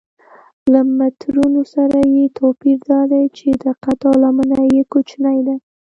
[0.71, 5.55] له مترونو سره یې توپیر دا دی چې دقت او لمنه یې کوچنۍ ده.